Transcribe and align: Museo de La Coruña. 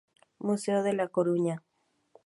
Museo 0.39 0.81
de 0.81 0.93
La 0.93 1.09
Coruña. 1.09 1.61